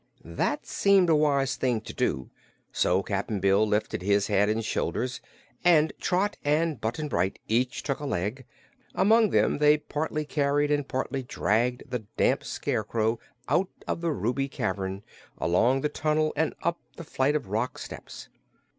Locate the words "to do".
1.81-2.31